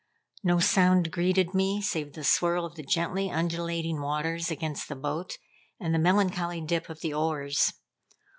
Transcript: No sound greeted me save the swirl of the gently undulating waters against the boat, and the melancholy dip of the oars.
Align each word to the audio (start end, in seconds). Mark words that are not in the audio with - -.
No 0.43 0.57
sound 0.59 1.11
greeted 1.11 1.53
me 1.53 1.79
save 1.79 2.13
the 2.13 2.23
swirl 2.23 2.65
of 2.65 2.73
the 2.73 2.81
gently 2.81 3.29
undulating 3.29 4.01
waters 4.01 4.49
against 4.49 4.89
the 4.89 4.95
boat, 4.95 5.37
and 5.79 5.93
the 5.93 5.99
melancholy 5.99 6.59
dip 6.59 6.89
of 6.89 7.01
the 7.01 7.13
oars. 7.13 7.71